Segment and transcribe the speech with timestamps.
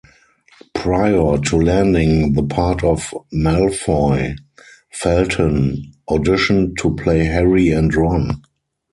[0.73, 4.35] Prior to landing the part of Malfoy,
[4.91, 8.41] Felton auditioned to play Harry and Ron.